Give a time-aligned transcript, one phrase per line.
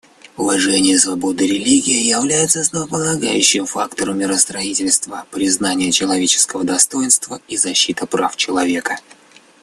[0.35, 8.97] Уважение свободы религии является основополагающим фактором миростроительства, признания человеческого достоинства и защиты прав человека.